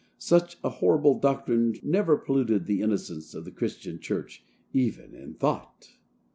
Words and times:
Such 0.17 0.57
a 0.63 0.69
horrible 0.69 1.19
doctrine 1.19 1.75
never 1.83 2.17
polluted 2.17 2.65
the 2.65 2.81
innocence 2.81 3.35
of 3.35 3.45
the 3.45 3.51
Christian 3.51 3.99
church 3.99 4.43
even 4.73 5.13
in 5.13 5.35
thought. 5.35 5.91